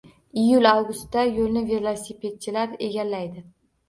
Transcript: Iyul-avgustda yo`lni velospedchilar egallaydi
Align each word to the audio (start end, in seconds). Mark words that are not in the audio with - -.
Iyul-avgustda 0.43 1.25
yo`lni 1.33 1.63
velospedchilar 1.71 2.73
egallaydi 2.89 3.45